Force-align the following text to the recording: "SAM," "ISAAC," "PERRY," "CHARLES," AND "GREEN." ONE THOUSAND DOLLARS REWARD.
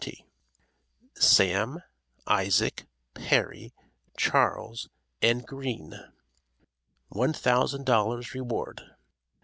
"SAM," 1.19 1.83
"ISAAC," 2.25 2.87
"PERRY," 3.13 3.71
"CHARLES," 4.17 4.89
AND 5.21 5.45
"GREEN." 5.45 5.93
ONE 7.09 7.33
THOUSAND 7.33 7.85
DOLLARS 7.85 8.33
REWARD. 8.33 8.81